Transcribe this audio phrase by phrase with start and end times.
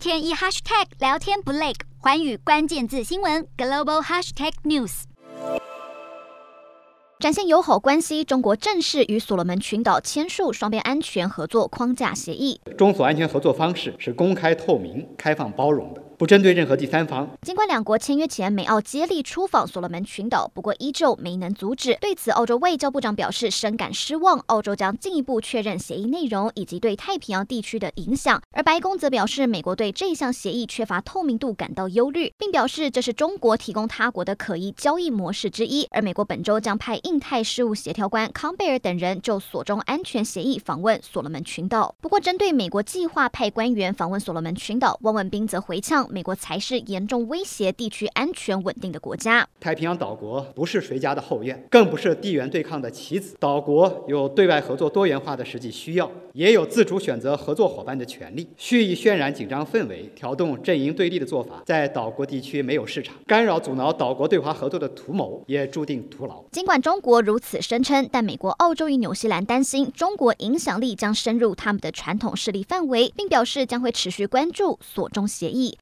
[0.00, 5.02] 天一 hashtag 聊天不累，寰宇关键字新闻 global hashtag news。
[7.18, 12.58] 展现友好关系，中国正式与所罗门群岛签署双边安全合作框架协议。
[12.78, 16.02] 中所安全合作方式是公开、透明、开放、包容的。
[16.20, 17.26] 不针对任何第三方。
[17.40, 21.96] 尽管两国签约前，美澳接力出访所罗门群岛，不过依旧没能阻止。
[21.98, 28.38] 对此，澳洲外交部长表示深感失望，澳洲将进一步确认协议内容以及对太平洋地区的影响。
[28.52, 35.88] 而白宫则表示，美国对这项协议缺乏透明度感到忧虑，并表示这是中国提供他国的可疑交易模式之一。
[35.90, 41.94] 而美国本周将派印太事务协调官康贝尔等人就所中安全协议访问所罗门群岛。
[42.02, 46.06] 不过，针对美国计划派官员访问所罗门群岛，汪文斌则回呛。
[46.10, 49.46] 美国才是严重威胁地区安全稳定的国家。
[49.60, 53.36] 太平洋岛国不是谁家的后院，更不是地缘对抗的棋子。
[53.38, 58.48] 岛国有对外合作多元化的实际需要，也有自主选择合作伙伴的权利。
[58.56, 63.14] 蓄意渲染紧张氛围、调动阵营对立的做法，在岛国地区没有市场。
[63.26, 66.42] 干扰阻挠岛国对华合作的图谋，也注定徒劳。
[66.50, 75.78] 尽管中国如此声称，但美国、澳洲与纽西兰担心中国影响力将深入他们的传统势力范围，并表示将会持续关注所中协议。